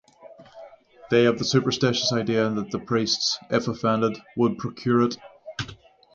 They 1.11 1.25
have 1.25 1.37
the 1.37 1.45
superstitious 1.45 2.11
idea 2.11 2.49
that 2.49 2.71
the 2.71 2.79
priests, 2.79 3.37
if 3.51 3.67
offended, 3.67 4.17
would 4.35 4.57
procure 4.57 5.03
it. 5.03 5.17